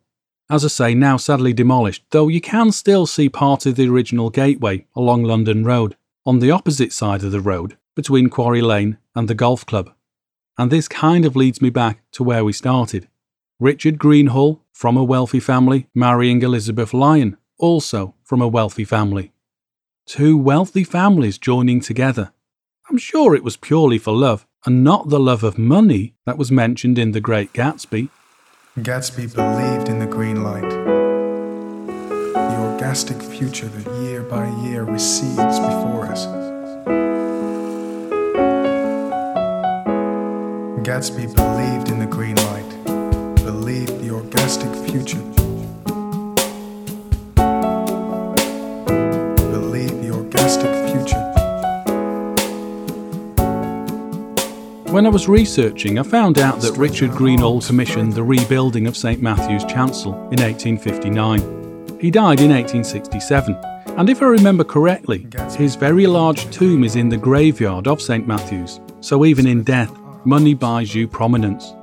As 0.49 0.63
I 0.63 0.69
say, 0.69 0.93
now 0.93 1.17
sadly 1.17 1.51
demolished, 1.51 2.05
though 2.11 2.29
you 2.29 2.39
can 2.39 2.71
still 2.71 3.05
see 3.05 3.27
part 3.27 3.65
of 3.65 3.75
the 3.75 3.89
original 3.89 4.29
gateway 4.29 4.87
along 4.95 5.23
London 5.23 5.65
Road, 5.65 5.96
on 6.27 6.39
the 6.39 6.51
opposite 6.51 6.91
side 6.91 7.23
of 7.23 7.31
the 7.31 7.39
road, 7.39 7.77
between 7.95 8.29
Quarry 8.29 8.61
Lane 8.61 8.97
and 9.15 9.29
the 9.29 9.33
golf 9.33 9.65
club. 9.65 9.93
And 10.57 10.69
this 10.69 10.89
kind 10.89 11.25
of 11.25 11.37
leads 11.37 11.61
me 11.61 11.69
back 11.69 12.01
to 12.11 12.23
where 12.23 12.43
we 12.43 12.51
started. 12.51 13.07
Richard 13.61 13.97
Greenall, 13.97 14.59
from 14.73 14.97
a 14.97 15.05
wealthy 15.05 15.39
family, 15.39 15.87
marrying 15.95 16.41
Elizabeth 16.41 16.93
Lyon, 16.93 17.37
also 17.57 18.13
from 18.25 18.41
a 18.41 18.47
wealthy 18.47 18.83
family. 18.83 19.31
Two 20.05 20.37
wealthy 20.37 20.83
families 20.83 21.37
joining 21.37 21.79
together. 21.79 22.33
I'm 22.89 22.97
sure 22.97 23.33
it 23.33 23.43
was 23.43 23.55
purely 23.55 23.97
for 23.97 24.13
love, 24.13 24.45
and 24.65 24.83
not 24.83 25.07
the 25.07 25.19
love 25.19 25.45
of 25.45 25.57
money 25.57 26.13
that 26.25 26.37
was 26.37 26.51
mentioned 26.51 26.99
in 26.99 27.13
The 27.13 27.21
Great 27.21 27.53
Gatsby. 27.53 28.09
Gatsby 28.77 29.33
believed 29.33 29.87
in 29.87 29.99
the 29.99 30.05
green 30.05 30.43
light. 30.43 30.86
The 32.87 33.13
future 33.13 33.67
that 33.67 34.01
year 34.01 34.23
by 34.23 34.47
year 34.63 34.83
recedes 34.83 35.35
before 35.35 36.05
us. 36.05 36.25
Gatsby 40.87 41.35
believed 41.35 41.89
in 41.89 41.99
the 41.99 42.07
green 42.09 42.37
light, 42.37 42.83
believed 43.43 43.99
the 43.99 44.09
orgastic 44.09 44.73
future. 44.89 45.21
Believed 49.51 50.01
the 50.01 50.11
orgastic 50.11 50.73
future. 50.91 51.23
When 54.93 55.05
I 55.05 55.09
was 55.09 55.27
researching, 55.27 55.99
I 55.99 56.03
found 56.03 56.39
out 56.39 56.61
that 56.61 56.77
Richard 56.77 57.11
Greenall 57.11 57.65
commissioned 57.65 58.13
the 58.13 58.23
rebuilding 58.23 58.87
of 58.87 58.95
St 58.95 59.21
Matthew's 59.21 59.65
Chancel 59.65 60.13
in 60.31 60.39
1859. 60.41 61.56
He 61.99 62.11
died 62.11 62.41
in 62.41 62.51
1867, 62.51 63.55
and 63.97 64.09
if 64.09 64.21
I 64.21 64.25
remember 64.25 64.63
correctly, 64.63 65.27
his 65.57 65.75
very 65.75 66.05
large 66.05 66.47
tomb 66.51 66.83
is 66.83 66.95
in 66.95 67.09
the 67.09 67.17
graveyard 67.17 67.87
of 67.87 68.01
St 68.01 68.27
Matthew's, 68.27 68.79
so 68.99 69.25
even 69.25 69.47
in 69.47 69.63
death, 69.63 69.91
money 70.23 70.53
buys 70.53 70.93
you 70.93 71.07
prominence. 71.07 71.73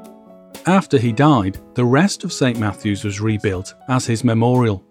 After 0.66 0.98
he 0.98 1.10
died, 1.10 1.58
the 1.74 1.84
rest 1.84 2.22
of 2.22 2.32
St 2.32 2.60
Matthew's 2.60 3.02
was 3.02 3.20
rebuilt 3.20 3.74
as 3.88 4.06
his 4.06 4.22
memorial. 4.22 4.84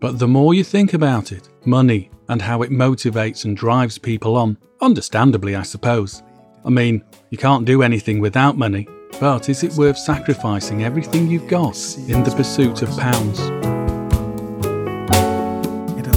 But 0.00 0.18
the 0.18 0.26
more 0.26 0.54
you 0.54 0.64
think 0.64 0.94
about 0.94 1.32
it, 1.32 1.50
money 1.66 2.10
and 2.28 2.40
how 2.40 2.62
it 2.62 2.70
motivates 2.70 3.44
and 3.44 3.54
drives 3.54 3.98
people 3.98 4.36
on, 4.36 4.56
understandably, 4.80 5.54
I 5.54 5.62
suppose. 5.62 6.22
I 6.64 6.70
mean, 6.70 7.04
you 7.28 7.36
can't 7.36 7.66
do 7.66 7.82
anything 7.82 8.20
without 8.20 8.56
money, 8.56 8.88
but 9.20 9.50
is 9.50 9.62
it 9.64 9.74
worth 9.74 9.98
sacrificing 9.98 10.82
everything 10.82 11.28
you've 11.28 11.48
got 11.48 11.76
in 12.08 12.24
the 12.24 12.34
pursuit 12.34 12.80
of 12.80 12.96
pounds? 12.96 13.81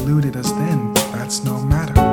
It 0.06 0.10
eluded 0.10 0.38
us 0.38 0.52
then, 0.52 0.94
that's 0.94 1.44
no 1.44 1.60
matter. 1.62 2.05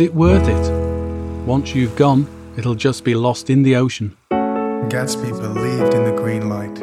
Is 0.00 0.06
it 0.06 0.14
worth 0.14 0.48
it? 0.48 1.46
Once 1.46 1.74
you've 1.74 1.94
gone, 1.94 2.26
it'll 2.56 2.74
just 2.74 3.04
be 3.04 3.14
lost 3.14 3.50
in 3.50 3.62
the 3.62 3.76
ocean. 3.76 4.16
Gatsby 4.30 5.30
believed 5.30 5.92
in 5.92 6.04
the 6.04 6.12
green 6.16 6.48
light. 6.48 6.74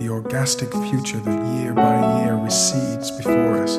The 0.00 0.08
orgastic 0.08 0.72
future 0.90 1.20
that 1.20 1.56
year 1.56 1.72
by 1.72 2.24
year 2.24 2.34
recedes 2.34 3.12
before 3.12 3.62
us. 3.62 3.76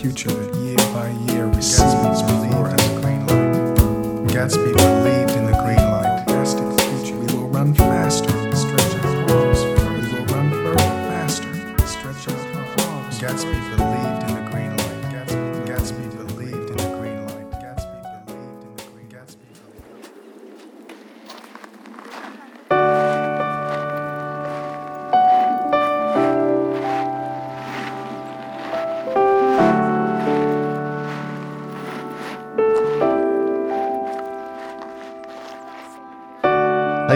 Future 0.00 0.37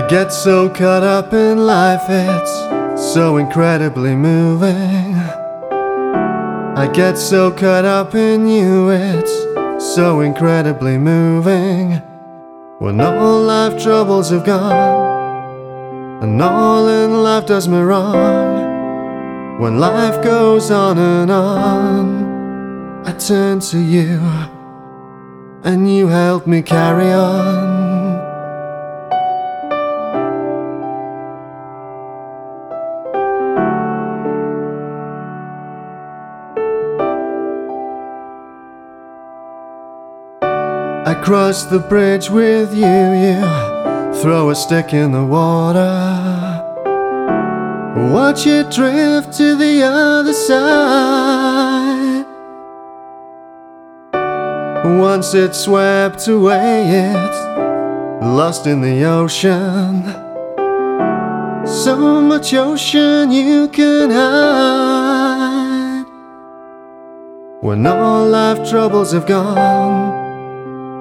get 0.08 0.32
so 0.32 0.68
caught 0.68 1.02
up 1.02 1.32
in 1.32 1.66
life, 1.66 2.04
it's 2.08 2.52
so 3.12 3.36
incredibly 3.36 4.14
moving. 4.14 5.14
I 6.74 6.90
get 6.92 7.18
so 7.18 7.50
caught 7.50 7.84
up 7.84 8.14
in 8.14 8.48
you, 8.48 8.90
it's 8.90 9.32
so 9.94 10.20
incredibly 10.20 10.98
moving. 10.98 12.00
When 12.78 13.00
all 13.00 13.42
life 13.42 13.82
troubles 13.82 14.30
have 14.30 14.44
gone, 14.44 16.22
and 16.22 16.40
all 16.40 16.88
in 16.88 17.22
life 17.22 17.46
does 17.46 17.68
me 17.68 17.78
wrong. 17.78 19.60
When 19.60 19.78
life 19.78 20.24
goes 20.24 20.70
on 20.70 20.98
and 20.98 21.30
on, 21.30 23.06
I 23.06 23.12
turn 23.12 23.60
to 23.60 23.78
you, 23.78 24.20
and 25.62 25.94
you 25.94 26.08
help 26.08 26.46
me 26.46 26.62
carry 26.62 27.12
on. 27.12 27.71
Cross 41.22 41.64
the 41.64 41.78
bridge 41.78 42.28
with 42.28 42.74
you, 42.74 42.85
you 42.85 43.40
throw 44.20 44.50
a 44.50 44.54
stick 44.54 44.92
in 44.92 45.12
the 45.12 45.24
water. 45.24 46.58
Watch 48.12 48.46
it 48.46 48.70
drift 48.70 49.32
to 49.38 49.54
the 49.54 49.85
other 49.85 50.32
side. 50.32 52.26
Once 54.98 55.32
it's 55.35 55.58
swept 55.61 56.26
away, 56.26 56.82
it's 56.88 57.38
lost 58.24 58.66
in 58.66 58.80
the 58.80 59.04
ocean. 59.04 60.02
So 61.64 62.20
much 62.20 62.52
ocean 62.52 63.30
you 63.30 63.68
can 63.68 64.11
hide. 64.11 66.04
When 67.61 67.87
all 67.87 68.26
life 68.28 68.68
troubles 68.68 69.12
have 69.12 69.26
gone. 69.28 70.31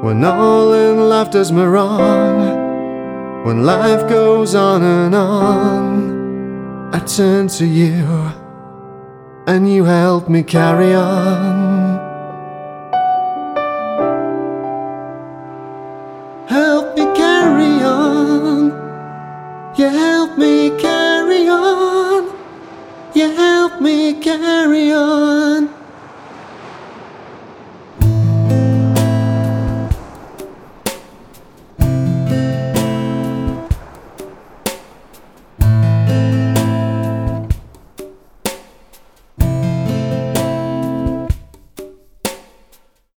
When 0.02 0.26
all 0.26 0.74
in 0.74 1.10
life 1.10 1.30
does 1.30 1.52
me 1.52 1.62
wrong, 1.62 3.46
when 3.46 3.64
life 3.64 4.10
goes 4.10 4.56
on 4.56 4.82
and 4.82 5.14
on, 5.14 6.90
I 6.92 6.98
turn 7.06 7.48
to 7.50 7.68
you, 7.68 8.32
and 9.46 9.72
you 9.72 9.84
help 9.84 10.28
me 10.28 10.42
carry 10.42 10.96
on. 10.96 11.51